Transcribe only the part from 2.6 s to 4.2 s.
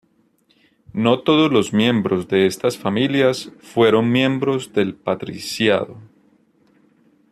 familias fueron